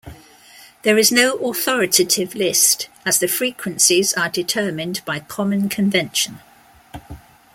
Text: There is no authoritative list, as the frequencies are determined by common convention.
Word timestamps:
There 0.81 0.97
is 0.97 1.11
no 1.11 1.35
authoritative 1.35 2.33
list, 2.33 2.89
as 3.05 3.19
the 3.19 3.27
frequencies 3.27 4.13
are 4.13 4.29
determined 4.29 5.01
by 5.05 5.19
common 5.19 5.69
convention. 5.69 6.39